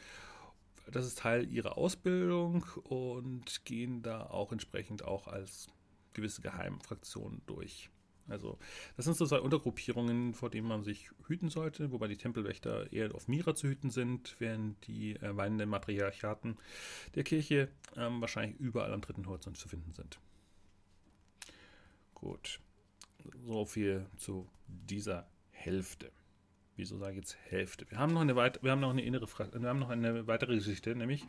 Das 0.91 1.07
ist 1.07 1.19
Teil 1.19 1.51
ihrer 1.51 1.79
Ausbildung 1.79 2.65
und 2.85 3.65
gehen 3.65 4.03
da 4.03 4.27
auch 4.27 4.53
entsprechend 4.53 5.05
auch 5.05 5.27
als 5.27 5.69
gewisse 6.13 6.43
Geheimfraktionen 6.43 7.43
durch. 7.47 7.91
Also, 8.29 8.59
das 8.97 9.05
sind 9.05 9.17
so 9.17 9.27
zwei 9.27 9.41
Untergruppierungen, 9.41 10.33
vor 10.33 10.49
denen 10.49 10.67
man 10.67 10.83
sich 10.83 11.11
hüten 11.27 11.51
sollte, 11.51 11.93
wobei 11.93 12.09
die 12.09 12.17
Tempelwächter 12.17 12.91
eher 12.91 13.15
auf 13.15 13.29
Mira 13.29 13.55
zu 13.55 13.69
hüten 13.69 13.91
sind, 13.91 14.37
während 14.39 14.87
die 14.87 15.17
äh, 15.17 15.37
weinenden 15.37 15.69
Matriarchaten 15.69 16.57
der 17.15 17.25
Kirche 17.25 17.69
ähm, 17.97 18.21
wahrscheinlich 18.23 18.59
überall 18.59 18.95
am 18.95 19.03
dritten 19.03 19.27
Horizont 19.27 19.59
zu 19.59 19.69
finden 19.69 19.93
sind. 19.93 20.19
Gut. 22.15 22.61
So 23.45 23.67
viel 23.67 24.07
zu 24.17 24.49
dieser 24.67 25.29
Hälfte. 25.51 26.11
Wieso 26.77 26.99
sage 26.99 27.13
ich 27.13 27.19
jetzt 27.19 27.37
Hälfte? 27.49 27.89
Wir 27.91 27.99
haben 27.99 28.13
noch 28.13 28.21
eine, 28.21 28.37
weit 28.37 28.63
wir 28.63 28.73
haben 28.73 28.81
noch 28.81 28.91
eine 28.91 29.03
innere 29.03 29.27
Frage, 29.27 29.61
wir 29.61 29.69
haben 29.69 29.79
noch 29.79 29.91
eine 29.91 30.27
weitere 30.27 30.55
Geschichte, 30.57 30.95
nämlich 30.95 31.25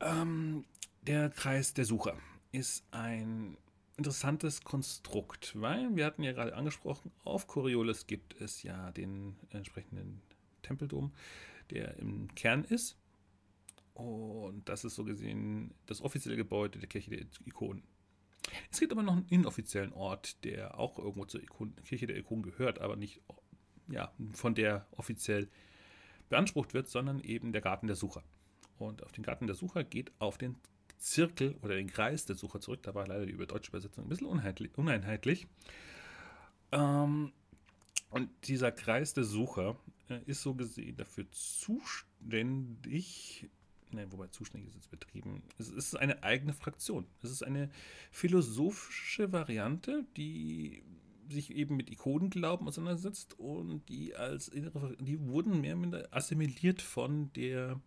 ähm, 0.00 0.64
der 1.02 1.30
Kreis 1.30 1.72
der 1.72 1.84
Sucher 1.84 2.16
ist 2.52 2.84
ein 2.90 3.56
interessantes 3.96 4.62
Konstrukt, 4.62 5.58
weil 5.60 5.94
wir 5.96 6.04
hatten 6.04 6.22
ja 6.22 6.32
gerade 6.32 6.54
angesprochen, 6.54 7.10
auf 7.24 7.46
Coriolis 7.46 8.06
gibt 8.06 8.38
es 8.40 8.62
ja 8.62 8.90
den 8.92 9.36
entsprechenden 9.50 10.20
Tempeldom, 10.62 11.12
der 11.70 11.96
im 11.96 12.34
Kern 12.34 12.64
ist. 12.64 12.98
Und 13.94 14.68
das 14.68 14.84
ist 14.84 14.96
so 14.96 15.04
gesehen 15.04 15.74
das 15.86 16.02
offizielle 16.02 16.36
Gebäude 16.36 16.78
der 16.78 16.88
Kirche 16.88 17.10
der 17.10 17.26
Ikonen. 17.46 17.82
Es 18.70 18.78
gibt 18.78 18.92
aber 18.92 19.02
noch 19.02 19.14
einen 19.14 19.26
inoffiziellen 19.28 19.92
Ort, 19.92 20.44
der 20.44 20.78
auch 20.78 20.98
irgendwo 20.98 21.24
zur 21.24 21.42
Ikon 21.42 21.74
Kirche 21.84 22.06
der 22.06 22.16
Ikonen 22.16 22.42
gehört, 22.42 22.80
aber 22.80 22.96
nicht 22.96 23.22
ja, 23.88 24.12
von 24.32 24.54
der 24.54 24.86
offiziell 24.92 25.48
beansprucht 26.28 26.74
wird, 26.74 26.88
sondern 26.88 27.20
eben 27.20 27.52
der 27.52 27.62
Garten 27.62 27.86
der 27.86 27.96
Sucher. 27.96 28.22
Und 28.78 29.02
auf 29.02 29.12
den 29.12 29.24
Garten 29.24 29.46
der 29.46 29.56
Sucher 29.56 29.84
geht 29.84 30.12
auf 30.18 30.38
den 30.38 30.56
Zirkel 30.98 31.56
oder 31.62 31.76
den 31.76 31.88
Kreis 31.88 32.24
der 32.26 32.36
Sucher 32.36 32.60
zurück. 32.60 32.82
Da 32.82 32.94
war 32.94 33.06
leider 33.06 33.26
die 33.26 33.36
deutsche 33.36 33.70
Übersetzung 33.70 34.04
ein 34.04 34.08
bisschen 34.08 34.26
uneinheitlich. 34.26 35.46
Ähm, 36.72 37.32
und 38.10 38.30
dieser 38.44 38.72
Kreis 38.72 39.14
der 39.14 39.24
Sucher 39.24 39.76
äh, 40.08 40.20
ist 40.26 40.42
so 40.42 40.54
gesehen 40.54 40.96
dafür 40.96 41.30
zuständig, 41.30 41.90
ne, 43.90 44.10
wobei 44.10 44.28
zuständig 44.28 44.68
ist 44.68 44.76
jetzt 44.76 44.90
betrieben, 44.90 45.42
es 45.58 45.68
ist 45.68 45.96
eine 45.96 46.22
eigene 46.22 46.52
Fraktion. 46.52 47.06
Es 47.22 47.30
ist 47.30 47.42
eine 47.42 47.70
philosophische 48.10 49.32
Variante, 49.32 50.06
die 50.16 50.82
sich 51.30 51.54
eben 51.54 51.76
mit 51.76 51.90
Ikonenglauben 51.90 52.68
auseinandersetzt 52.68 53.38
und 53.38 53.88
die 53.88 54.14
als 54.14 54.48
innere, 54.48 54.96
die 55.00 55.20
wurden 55.20 55.60
mehr 55.60 55.72
oder 55.72 55.80
minder 55.80 56.08
assimiliert 56.10 56.82
von 56.82 57.32
der 57.34 57.80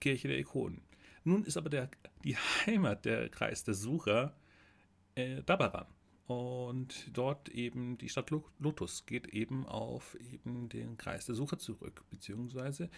Kirche 0.00 0.28
der 0.28 0.38
Ikonen. 0.38 0.82
Nun 1.24 1.44
ist 1.44 1.56
aber 1.56 1.70
der, 1.70 1.90
die 2.24 2.36
Heimat 2.36 3.04
der 3.04 3.28
Kreis 3.28 3.64
der 3.64 3.74
Sucher 3.74 4.36
äh, 5.14 5.42
Dabaran. 5.42 5.86
Und 6.26 7.10
dort 7.12 7.48
eben 7.50 7.98
die 7.98 8.08
Stadt 8.08 8.32
Lotus 8.58 9.06
geht 9.06 9.28
eben 9.28 9.64
auf 9.64 10.16
eben 10.20 10.68
den 10.68 10.96
Kreis 10.96 11.26
der 11.26 11.36
Sucher 11.36 11.58
zurück, 11.58 12.04
beziehungsweise 12.10 12.90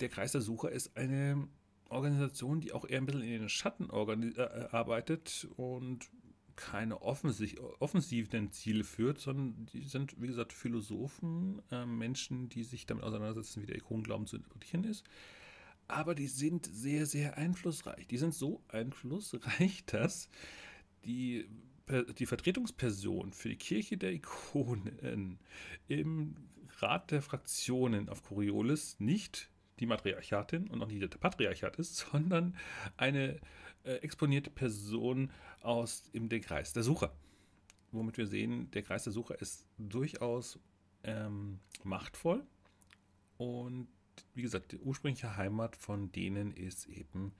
der 0.00 0.08
Kreis 0.08 0.32
der 0.32 0.40
Sucher 0.40 0.72
ist 0.72 0.96
eine 0.96 1.48
Organisation, 1.90 2.60
die 2.60 2.72
auch 2.72 2.86
eher 2.86 2.98
ein 2.98 3.06
bisschen 3.06 3.22
in 3.22 3.40
den 3.40 3.48
Schatten 3.48 3.90
äh, 3.90 4.68
arbeitet 4.70 5.48
und 5.56 6.10
keine 6.60 7.00
offensiven 7.02 8.52
Ziele 8.52 8.84
führt, 8.84 9.18
sondern 9.18 9.66
die 9.72 9.84
sind, 9.84 10.20
wie 10.20 10.26
gesagt, 10.26 10.52
Philosophen, 10.52 11.62
äh, 11.70 11.86
Menschen, 11.86 12.48
die 12.48 12.64
sich 12.64 12.86
damit 12.86 13.02
auseinandersetzen, 13.02 13.62
wie 13.62 13.66
der 13.66 13.76
Ikonenglauben 13.76 14.26
zu 14.26 14.36
interpretieren 14.36 14.84
ist. 14.84 15.04
Aber 15.88 16.14
die 16.14 16.28
sind 16.28 16.66
sehr, 16.66 17.06
sehr 17.06 17.38
einflussreich. 17.38 18.06
Die 18.06 18.18
sind 18.18 18.34
so 18.34 18.62
einflussreich, 18.68 19.84
dass 19.86 20.28
die, 21.04 21.48
die 22.18 22.26
Vertretungsperson 22.26 23.32
für 23.32 23.48
die 23.48 23.56
Kirche 23.56 23.96
der 23.96 24.12
Ikonen 24.12 25.38
im 25.88 26.36
Rat 26.78 27.10
der 27.10 27.22
Fraktionen 27.22 28.08
auf 28.08 28.22
Coriolis 28.22 29.00
nicht 29.00 29.50
die 29.80 29.86
Matriarchatin 29.86 30.68
und 30.68 30.82
auch 30.82 30.86
nicht 30.86 31.02
der 31.02 31.18
Patriarchat 31.18 31.76
ist, 31.76 31.96
sondern 32.12 32.54
eine 32.96 33.40
äh, 33.84 33.94
exponierte 33.96 34.50
Person 34.50 35.30
aus 35.62 36.04
im 36.12 36.28
den 36.28 36.40
Kreis 36.40 36.72
der 36.72 36.82
Sucher. 36.82 37.12
Womit 37.92 38.18
wir 38.18 38.26
sehen, 38.26 38.70
der 38.70 38.82
Kreis 38.82 39.04
der 39.04 39.12
Sucher 39.12 39.40
ist 39.40 39.66
durchaus 39.78 40.58
ähm, 41.02 41.58
machtvoll 41.82 42.44
und 43.36 43.88
wie 44.34 44.42
gesagt, 44.42 44.72
die 44.72 44.78
ursprüngliche 44.78 45.36
Heimat 45.36 45.76
von 45.76 46.12
denen 46.12 46.52
ist 46.52 46.86
eben 46.86 47.32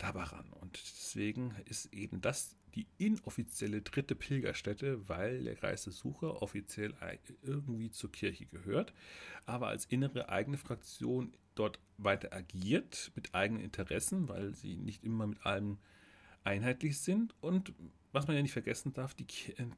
Tabaran. 0.00 0.46
Und 0.60 0.80
deswegen 0.82 1.54
ist 1.66 1.92
eben 1.92 2.20
das 2.20 2.56
die 2.74 2.86
inoffizielle 2.98 3.82
dritte 3.82 4.14
Pilgerstätte, 4.14 5.08
weil 5.08 5.44
der 5.44 5.56
Kreis 5.56 5.84
des 5.84 5.98
Sucher 5.98 6.40
offiziell 6.40 6.94
irgendwie 7.42 7.90
zur 7.90 8.10
Kirche 8.10 8.46
gehört, 8.46 8.94
aber 9.44 9.66
als 9.68 9.86
innere 9.86 10.28
eigene 10.28 10.56
Fraktion 10.56 11.34
dort 11.54 11.80
weiter 11.98 12.32
agiert 12.32 13.12
mit 13.14 13.34
eigenen 13.34 13.62
Interessen, 13.62 14.28
weil 14.28 14.54
sie 14.54 14.76
nicht 14.76 15.04
immer 15.04 15.26
mit 15.26 15.44
allem 15.44 15.78
einheitlich 16.44 17.00
sind. 17.00 17.34
Und 17.40 17.74
was 18.12 18.26
man 18.26 18.36
ja 18.36 18.42
nicht 18.42 18.52
vergessen 18.52 18.92
darf, 18.92 19.14
die, 19.14 19.26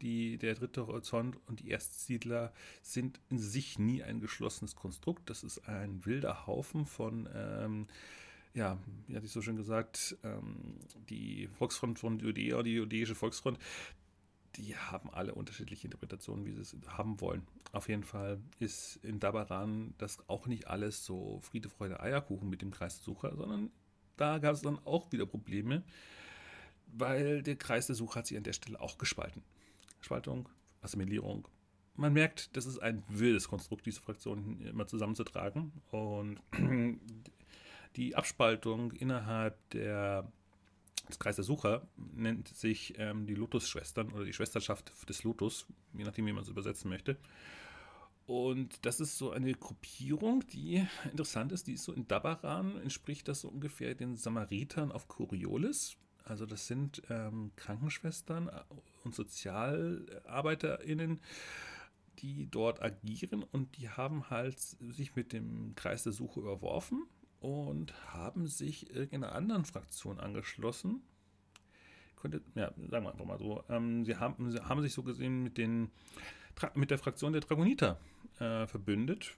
die, 0.00 0.38
der 0.38 0.54
dritte 0.54 0.86
Horizont 0.86 1.38
und 1.46 1.60
die 1.60 1.70
Erstsiedler 1.70 2.52
sind 2.82 3.20
in 3.30 3.38
sich 3.38 3.78
nie 3.78 4.02
ein 4.02 4.20
geschlossenes 4.20 4.76
Konstrukt. 4.76 5.28
Das 5.30 5.42
ist 5.42 5.66
ein 5.66 6.04
wilder 6.04 6.46
Haufen 6.46 6.86
von 6.86 7.28
ähm, 7.34 7.86
ja, 8.54 8.78
wie 9.06 9.16
hatte 9.16 9.26
ich 9.26 9.32
so 9.32 9.42
schön 9.42 9.56
gesagt, 9.56 10.16
ähm, 10.24 10.78
die 11.08 11.48
Volksfront 11.58 11.98
von 11.98 12.18
Judäa, 12.18 12.62
die 12.62 12.74
judäische 12.74 13.14
Volksfront, 13.14 13.58
die 14.56 14.76
haben 14.76 15.10
alle 15.10 15.34
unterschiedliche 15.34 15.86
Interpretationen, 15.86 16.44
wie 16.44 16.52
sie 16.52 16.60
es 16.60 16.76
haben 16.86 17.20
wollen. 17.20 17.46
Auf 17.72 17.88
jeden 17.88 18.04
Fall 18.04 18.38
ist 18.58 18.96
in 18.96 19.18
Dabaran 19.18 19.94
das 19.96 20.18
auch 20.28 20.46
nicht 20.46 20.66
alles 20.68 21.04
so 21.04 21.40
Friede, 21.40 21.70
Freude, 21.70 22.00
Eierkuchen 22.00 22.50
mit 22.50 22.60
dem 22.60 22.70
Kreis 22.70 22.96
der 22.96 23.04
Sucher, 23.04 23.34
sondern 23.34 23.70
da 24.16 24.38
gab 24.38 24.54
es 24.54 24.60
dann 24.60 24.78
auch 24.84 25.10
wieder 25.10 25.24
Probleme, 25.24 25.82
weil 26.86 27.42
der 27.42 27.56
Kreis 27.56 27.86
der 27.86 27.96
Sucher 27.96 28.16
hat 28.16 28.26
sich 28.26 28.36
an 28.36 28.44
der 28.44 28.52
Stelle 28.52 28.78
auch 28.80 28.98
gespalten. 28.98 29.42
Spaltung, 30.00 30.48
Assimilierung. 30.82 31.48
Man 31.94 32.12
merkt, 32.12 32.54
das 32.56 32.66
ist 32.66 32.78
ein 32.78 33.02
wildes 33.08 33.48
Konstrukt, 33.48 33.86
diese 33.86 34.00
Fraktionen 34.00 34.60
immer 34.60 34.86
zusammenzutragen. 34.86 35.72
Und 35.90 36.40
die 37.96 38.14
Abspaltung 38.14 38.92
innerhalb 38.92 39.58
der, 39.70 40.30
des 41.08 41.18
Kreis 41.18 41.36
der 41.36 41.44
Sucher 41.44 41.86
nennt 41.96 42.48
sich 42.48 42.94
ähm, 42.98 43.26
die 43.26 43.34
Lotus-Schwestern 43.34 44.12
oder 44.12 44.24
die 44.24 44.32
Schwesterschaft 44.32 44.92
des 45.08 45.24
Lotus, 45.24 45.66
je 45.94 46.04
nachdem, 46.04 46.26
wie 46.26 46.32
man 46.32 46.42
es 46.42 46.48
übersetzen 46.48 46.88
möchte. 46.88 47.16
Und 48.26 48.86
das 48.86 49.00
ist 49.00 49.18
so 49.18 49.32
eine 49.32 49.52
Gruppierung, 49.52 50.46
die 50.46 50.86
interessant 51.04 51.52
ist. 51.52 51.66
Die 51.66 51.74
ist 51.74 51.84
so 51.84 51.92
in 51.92 52.06
Dabaran, 52.06 52.80
entspricht 52.80 53.28
das 53.28 53.40
so 53.40 53.48
ungefähr 53.48 53.94
den 53.94 54.16
Samaritern 54.16 54.92
auf 54.92 55.08
Coriolis. 55.08 55.96
Also 56.24 56.46
das 56.46 56.68
sind 56.68 57.02
ähm, 57.10 57.50
Krankenschwestern 57.56 58.48
und 59.04 59.14
SozialarbeiterInnen, 59.14 61.20
die 62.20 62.46
dort 62.48 62.80
agieren 62.80 63.42
und 63.42 63.76
die 63.76 63.90
haben 63.90 64.30
halt 64.30 64.60
sich 64.60 65.16
mit 65.16 65.32
dem 65.32 65.74
Kreis 65.74 66.04
der 66.04 66.12
Suche 66.12 66.40
überworfen 66.40 67.08
und 67.42 67.92
haben 68.12 68.46
sich 68.46 68.90
irgendeiner 68.90 69.34
anderen 69.34 69.64
Fraktion 69.64 70.20
angeschlossen. 70.20 71.02
Könnte, 72.16 72.40
ja, 72.54 72.72
sagen 72.88 73.04
wir 73.04 73.10
einfach 73.10 73.24
mal 73.24 73.38
so. 73.38 73.64
Ähm, 73.68 74.04
sie, 74.04 74.16
haben, 74.16 74.50
sie 74.52 74.60
haben 74.60 74.80
sich 74.80 74.92
so 74.92 75.02
gesehen 75.02 75.42
mit, 75.42 75.58
den, 75.58 75.90
mit 76.74 76.90
der 76.92 76.98
Fraktion 76.98 77.32
der 77.32 77.42
Dragoniter 77.42 77.98
äh, 78.38 78.66
verbündet, 78.68 79.34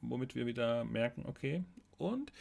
womit 0.00 0.34
wir 0.34 0.46
wieder 0.46 0.84
merken, 0.84 1.24
okay. 1.26 1.64
Und 1.98 2.32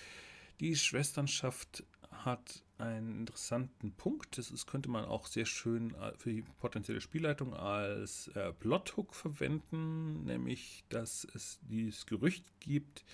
die 0.59 0.75
Schwesternschaft 0.75 1.83
hat 2.09 2.63
einen 2.79 3.19
interessanten 3.19 3.93
Punkt. 3.93 4.37
Das 4.37 4.49
ist, 4.49 4.65
könnte 4.65 4.89
man 4.89 5.05
auch 5.05 5.27
sehr 5.27 5.45
schön 5.45 5.93
äh, 5.95 6.13
für 6.17 6.31
die 6.31 6.43
potenzielle 6.59 7.01
Spielleitung 7.01 7.53
als 7.53 8.29
äh, 8.29 8.51
Plothook 8.53 9.13
verwenden, 9.13 10.23
nämlich 10.25 10.83
dass 10.89 11.27
es 11.35 11.59
dieses 11.61 12.07
Gerücht 12.07 12.45
gibt, 12.59 13.05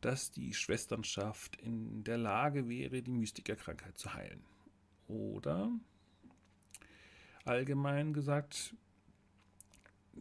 dass 0.00 0.30
die 0.30 0.54
Schwesternschaft 0.54 1.56
in 1.56 2.04
der 2.04 2.18
Lage 2.18 2.68
wäre, 2.68 3.02
die 3.02 3.12
Mystikerkrankheit 3.12 3.98
zu 3.98 4.14
heilen. 4.14 4.42
Oder 5.08 5.70
allgemein 7.44 8.12
gesagt, 8.12 8.74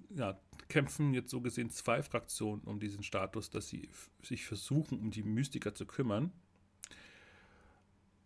ja, 0.10 0.40
kämpfen 0.68 1.14
jetzt 1.14 1.30
so 1.30 1.42
gesehen 1.42 1.70
zwei 1.70 2.02
Fraktionen 2.02 2.64
um 2.64 2.80
diesen 2.80 3.04
Status, 3.04 3.50
dass 3.50 3.68
sie 3.68 3.90
sich 4.22 4.46
versuchen, 4.46 5.00
um 5.00 5.12
die 5.12 5.24
Mystiker 5.24 5.76
zu 5.76 5.86
kümmern. 5.86 6.32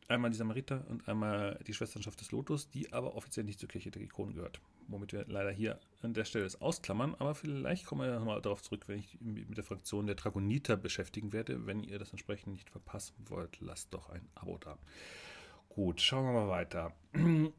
Einmal 0.07 0.31
die 0.31 0.37
Samariter 0.37 0.85
und 0.87 1.07
einmal 1.07 1.59
die 1.67 1.73
Schwesternschaft 1.73 2.21
des 2.21 2.31
Lotus, 2.31 2.69
die 2.69 2.93
aber 2.93 3.15
offiziell 3.15 3.43
nicht 3.43 3.59
zur 3.59 3.67
Kirche 3.67 3.91
der 3.91 4.01
Ikonen 4.01 4.33
gehört 4.35 4.61
womit 4.87 5.13
wir 5.13 5.25
leider 5.27 5.51
hier 5.51 5.79
an 6.01 6.13
der 6.13 6.25
Stelle 6.25 6.43
das 6.43 6.61
ausklammern, 6.61 7.15
aber 7.19 7.35
vielleicht 7.35 7.85
kommen 7.85 8.01
wir 8.01 8.17
nochmal 8.17 8.41
darauf 8.41 8.61
zurück, 8.61 8.83
wenn 8.87 8.99
ich 8.99 9.19
mich 9.19 9.47
mit 9.47 9.57
der 9.57 9.63
Fraktion 9.63 10.07
der 10.07 10.15
Dragoniter 10.15 10.77
beschäftigen 10.77 11.33
werde. 11.33 11.65
Wenn 11.65 11.83
ihr 11.83 11.99
das 11.99 12.11
entsprechend 12.11 12.53
nicht 12.53 12.69
verpassen 12.69 13.15
wollt, 13.25 13.59
lasst 13.59 13.93
doch 13.93 14.09
ein 14.09 14.27
Abo 14.35 14.57
da. 14.57 14.77
Gut, 15.69 16.01
schauen 16.01 16.25
wir 16.25 16.33
mal 16.33 16.49
weiter. 16.49 16.93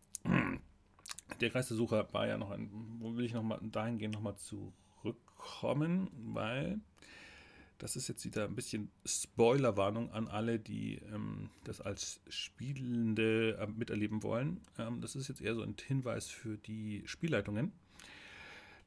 Der 1.40 1.50
Kreis 1.50 1.68
der 1.68 1.76
Sucher 1.76 2.12
war 2.12 2.26
ja 2.26 2.37
noch 2.38 2.50
ein, 2.50 2.70
wo 2.99 3.14
will 3.14 3.25
ich 3.25 3.32
nochmal 3.32 3.61
dahingehend 3.62 4.14
nochmal 4.14 4.37
zurückkommen, 4.37 6.11
weil 6.35 6.80
das 7.78 7.94
ist 7.94 8.08
jetzt 8.08 8.25
wieder 8.25 8.44
ein 8.44 8.56
bisschen 8.56 8.90
Spoilerwarnung 9.06 10.11
an 10.12 10.28
alle, 10.28 10.58
die 10.58 10.97
ähm, 11.12 11.50
das 11.64 11.80
als 11.80 12.20
Spielende 12.28 13.56
äh, 13.56 13.66
miterleben 13.66 14.23
wollen. 14.23 14.61
Ähm, 14.78 15.00
das 15.00 15.14
ist 15.14 15.28
jetzt 15.28 15.40
eher 15.40 15.54
so 15.54 15.62
ein 15.62 15.76
Hinweis 15.87 16.26
für 16.26 16.58
die 16.58 17.02
Spielleitungen. 17.06 17.73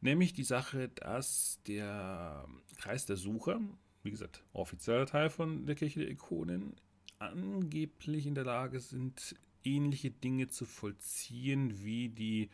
Nämlich 0.02 0.34
die 0.34 0.44
Sache, 0.44 0.90
dass 0.90 1.60
der 1.68 2.46
Kreis 2.78 3.06
der 3.06 3.16
Sucher, 3.16 3.62
wie 4.04 4.12
gesagt, 4.12 4.44
offizieller 4.52 5.06
Teil 5.06 5.30
von 5.30 5.66
der 5.66 5.76
Kirche 5.76 6.02
der 6.02 6.10
Ikonen, 6.10 6.76
angeblich 7.20 8.26
in 8.26 8.36
der 8.36 8.46
Lage 8.46 8.80
sind, 8.80 9.36
ähnliche 9.64 10.10
Dinge 10.10 10.48
zu 10.48 10.66
vollziehen 10.66 11.84
wie 11.84 12.10
die 12.10 12.50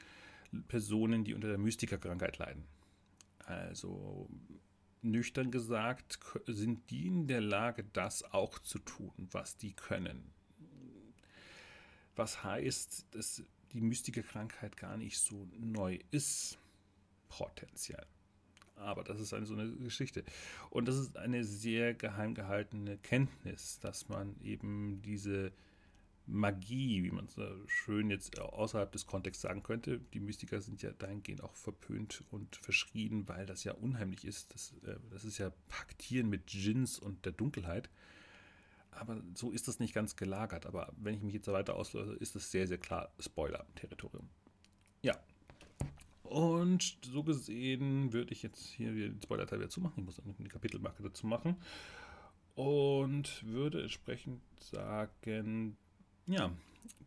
Personen, 0.68 1.24
die 1.24 1.34
unter 1.34 1.48
der 1.48 1.58
Mystikerkrankheit 1.58 2.38
leiden. 2.38 2.66
Also 3.46 4.30
nüchtern 5.02 5.52
gesagt, 5.52 6.20
sind 6.48 6.90
die 6.90 7.08
in 7.08 7.28
der 7.28 7.42
Lage, 7.42 7.84
das 7.94 8.24
auch 8.24 8.60
zu 8.60 8.80
tun, 8.80 9.12
was 9.32 9.58
die 9.58 9.74
können. 9.74 10.34
Was 12.16 12.44
heißt, 12.44 13.08
dass 13.12 13.44
die 13.74 13.82
Mystikerkrankheit 13.82 14.78
gar 14.78 14.98
nicht 14.98 15.20
so 15.20 15.48
neu 15.60 16.00
ist, 16.12 16.58
potenziell. 17.30 18.06
Aber 18.76 19.04
das 19.04 19.20
ist 19.20 19.34
eine, 19.34 19.46
so 19.46 19.54
eine 19.54 19.72
Geschichte. 19.72 20.24
Und 20.70 20.88
das 20.88 20.98
ist 20.98 21.18
eine 21.18 21.44
sehr 21.44 21.94
geheim 21.94 22.36
gehaltene 22.36 22.98
Kenntnis, 22.98 23.80
dass 23.80 24.08
man 24.08 24.40
eben 24.42 25.02
diese 25.02 25.52
Magie, 26.28 27.04
wie 27.04 27.12
man 27.12 27.26
es 27.26 27.36
schön 27.68 28.10
jetzt 28.10 28.38
außerhalb 28.40 28.92
des 28.92 29.08
Kontexts 29.08 29.42
sagen 29.42 29.64
könnte. 29.64 30.00
Die 30.14 30.20
Mystiker 30.20 30.62
sind 30.62 30.82
ja 30.82 30.92
dahingehend 30.92 31.42
auch 31.42 31.56
verpönt 31.56 32.24
und 32.32 32.56
verschrien, 32.58 33.28
weil 33.30 33.46
das 33.46 33.64
ja 33.64 33.74
unheimlich 33.74 34.26
ist. 34.26 34.54
Das, 34.54 34.74
äh, 34.86 34.98
das 35.10 35.24
ist 35.24 35.38
ja 35.38 35.52
Paktieren 35.70 36.30
mit 36.30 36.52
Djinns 36.52 37.00
und 37.00 37.26
der 37.26 37.32
Dunkelheit. 37.32 37.90
Aber 38.92 39.22
so 39.36 39.52
ist 39.52 39.68
das 39.68 39.80
nicht 39.80 39.94
ganz 39.94 40.16
gelagert. 40.16 40.66
Aber 40.66 40.94
wenn 40.98 41.16
ich 41.16 41.22
mich 41.22 41.34
jetzt 41.34 41.48
weiter 41.48 41.76
auslöse, 41.76 42.14
ist 42.14 42.36
das 42.36 42.52
sehr, 42.52 42.68
sehr 42.68 42.78
klar 42.78 43.12
Spoiler-Territorium. 43.20 44.30
Ja. 45.02 45.18
Und 46.24 46.98
so 47.04 47.24
gesehen 47.24 48.12
würde 48.12 48.34
ich 48.34 48.44
jetzt 48.44 48.66
hier 48.66 48.92
den 48.92 49.22
Spoiler-Teil 49.22 49.60
wieder 49.60 49.70
zumachen. 49.70 50.00
Ich 50.00 50.06
muss 50.06 50.20
eine 50.20 50.50
Kapitelmarke 50.50 51.04
dazu 51.04 51.26
machen. 51.26 51.56
Und 52.56 53.46
würde 53.46 53.84
entsprechend 53.84 54.42
sagen, 54.60 55.78
ja, 56.28 56.52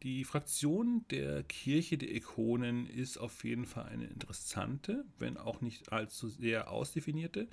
die 0.02 0.24
Fraktion 0.24 1.04
der 1.10 1.42
Kirche 1.42 1.98
der 1.98 2.14
Ikonen 2.14 2.86
ist 2.86 3.18
auf 3.18 3.44
jeden 3.44 3.66
Fall 3.66 3.84
eine 3.86 4.06
interessante, 4.06 5.04
wenn 5.18 5.36
auch 5.36 5.60
nicht 5.60 5.92
allzu 5.92 6.28
sehr 6.28 6.70
ausdefinierte. 6.70 7.48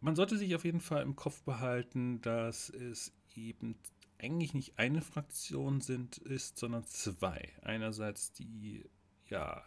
Man 0.00 0.14
sollte 0.16 0.38
sich 0.38 0.54
auf 0.54 0.64
jeden 0.64 0.80
Fall 0.80 1.02
im 1.02 1.16
Kopf 1.16 1.42
behalten, 1.42 2.22
dass 2.22 2.70
es 2.70 3.12
eben 3.34 3.76
eigentlich 4.18 4.54
nicht 4.54 4.78
eine 4.78 5.02
Fraktion 5.02 5.80
sind, 5.80 6.18
ist, 6.18 6.58
sondern 6.58 6.84
zwei. 6.84 7.48
Einerseits 7.62 8.32
die 8.32 8.84
ja, 9.28 9.64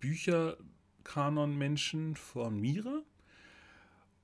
Bücherkanon-Menschen 0.00 2.14
von 2.16 2.60
Mira 2.60 3.02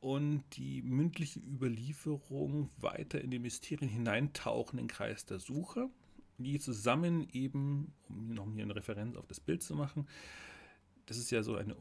und 0.00 0.44
die 0.56 0.82
mündliche 0.82 1.40
Überlieferung 1.40 2.70
weiter 2.78 3.20
in 3.20 3.30
die 3.30 3.38
Mysterien 3.38 3.90
hineintauchen, 3.90 4.78
in 4.78 4.86
den 4.86 4.94
Kreis 4.94 5.26
der 5.26 5.40
Suche, 5.40 5.88
die 6.38 6.58
zusammen 6.60 7.28
eben, 7.32 7.92
um 8.08 8.34
noch 8.34 8.46
hier 8.52 8.62
eine 8.62 8.76
Referenz 8.76 9.16
auf 9.16 9.26
das 9.26 9.40
Bild 9.40 9.62
zu 9.62 9.74
machen, 9.74 10.06
das 11.08 11.16
ist 11.16 11.30
ja 11.30 11.42
so 11.42 11.56
eine, 11.56 11.74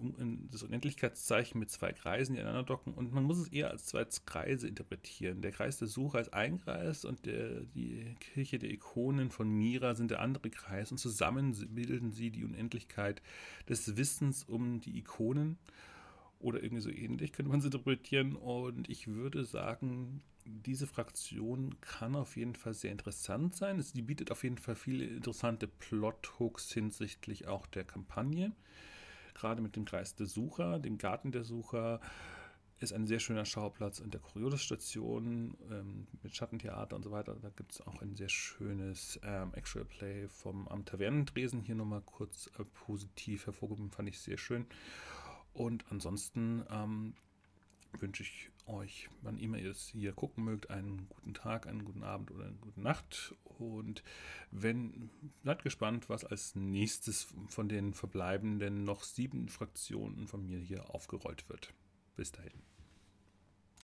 das 0.50 0.64
Unendlichkeitszeichen 0.64 1.60
mit 1.60 1.70
zwei 1.70 1.92
Kreisen, 1.92 2.34
die 2.34 2.40
aneinander 2.40 2.64
docken. 2.64 2.94
Und 2.94 3.12
man 3.12 3.26
muss 3.26 3.38
es 3.38 3.50
eher 3.50 3.70
als 3.70 3.86
zwei 3.86 4.06
Kreise 4.26 4.70
interpretieren. 4.70 5.42
Der 5.42 5.52
Kreis 5.52 5.78
der 5.78 5.90
Suche 5.90 6.20
als 6.20 6.32
ein 6.32 6.60
Kreis 6.60 7.04
und 7.04 7.26
der, 7.26 7.66
die 7.76 8.16
Kirche 8.22 8.58
der 8.58 8.72
Ikonen 8.72 9.30
von 9.30 9.50
Mira 9.50 9.96
sind 9.96 10.12
der 10.12 10.22
andere 10.22 10.50
Kreis. 10.50 10.92
Und 10.94 10.98
zusammen 10.98 11.52
bilden 11.76 12.14
sie 12.14 12.32
die 12.32 12.46
Unendlichkeit 12.46 13.22
des 13.68 13.98
Wissens 13.98 14.46
um 14.46 14.80
die 14.80 14.98
Ikonen. 14.98 15.58
Oder 16.40 16.62
irgendwie 16.62 16.82
so 16.82 16.92
ähnlich 16.92 17.34
könnte 17.34 17.50
man 17.50 17.60
es 17.60 17.66
interpretieren. 17.66 18.36
Und 18.36 18.90
ich 18.90 19.08
würde 19.08 19.44
sagen, 19.44 20.22
diese 20.46 20.88
Fraktion 20.88 21.80
kann 21.82 22.16
auf 22.16 22.38
jeden 22.38 22.56
Fall 22.56 22.74
sehr 22.74 22.92
interessant 22.92 23.56
sein. 23.56 23.82
Sie 23.82 24.02
bietet 24.02 24.32
auf 24.32 24.44
jeden 24.44 24.58
Fall 24.58 24.76
viele 24.76 25.06
interessante 25.06 25.68
Plot-Hooks 25.68 26.72
hinsichtlich 26.72 27.48
auch 27.48 27.66
der 27.66 27.84
Kampagne 27.84 28.54
gerade 29.38 29.62
mit 29.62 29.76
dem 29.76 29.86
Kreis 29.86 30.16
der 30.16 30.26
Sucher, 30.26 30.80
dem 30.80 30.98
Garten 30.98 31.32
der 31.32 31.44
Sucher, 31.44 32.02
ist 32.80 32.94
ein 32.94 33.08
sehr 33.08 33.20
schöner 33.20 33.46
Schauplatz 33.46 34.00
in 34.00 34.12
der 34.12 34.22
Coriolis-Station 34.22 35.58
ähm, 35.72 36.08
mit 36.22 36.36
Schattentheater 36.36 36.96
und 36.96 37.04
so 37.04 37.12
weiter. 37.12 37.36
Da 37.42 37.50
gibt 37.50 37.72
es 37.72 37.82
auch 37.82 38.02
ein 38.02 38.16
sehr 38.16 38.30
schönes 38.30 39.20
ähm, 39.24 39.52
Actual 39.56 39.86
Play 39.86 40.28
vom 40.28 40.68
am 40.68 40.86
Tavernendresen. 40.86 41.62
Hier 41.62 41.74
nochmal 41.74 42.02
kurz 42.02 42.52
äh, 42.60 42.64
positiv 42.86 43.48
hervorgehoben, 43.48 43.90
fand 43.90 44.10
ich 44.10 44.20
sehr 44.20 44.38
schön. 44.38 44.68
Und 45.58 45.86
ansonsten 45.90 46.64
ähm, 46.70 47.16
wünsche 48.00 48.22
ich 48.22 48.52
euch, 48.68 49.10
wann 49.24 49.40
immer 49.40 49.58
ihr 49.58 49.72
es 49.72 49.88
hier 49.88 50.14
gucken 50.14 50.44
mögt, 50.44 50.70
einen 50.70 51.08
guten 51.10 51.34
Tag, 51.34 51.66
einen 51.66 51.84
guten 51.84 52.04
Abend 52.04 52.30
oder 52.30 52.46
eine 52.46 52.58
gute 52.58 52.80
Nacht. 52.80 53.34
Und 53.58 54.04
wenn, 54.52 55.10
seid 55.44 55.64
gespannt, 55.64 56.10
was 56.10 56.26
als 56.26 56.54
nächstes 56.54 57.34
von 57.48 57.70
den 57.70 57.96
verbleibenden 57.96 58.84
noch 58.84 59.02
sieben 59.02 59.50
Fraktionen 59.50 60.28
von 60.28 60.46
mir 60.46 60.60
hier 60.60 60.94
aufgerollt 60.94 61.50
wird. 61.50 61.74
Bis 62.16 62.32
dahin. 62.32 62.62